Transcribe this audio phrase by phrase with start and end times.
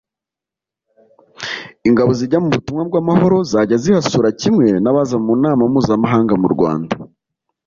[1.87, 6.93] Ingabo zijya mu butumwa bw’amahoro zajya zihasura kimwe n’abaza mu nama mpuzamahanga mu Rwanda